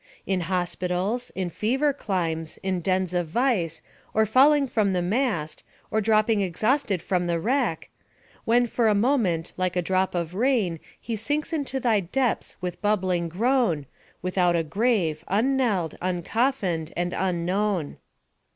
[0.25, 3.83] In hospitals, in fever climes, in dens of vice,
[4.15, 7.91] or falling from the mast, or dropping exhausted from the wreck,
[8.43, 12.81] "When for a moment, like a drop of rain, He sinks into thy depths with
[12.81, 13.85] bubbling groan,
[14.23, 17.97] Without a grave, unknelled, uncoffined, and unknown."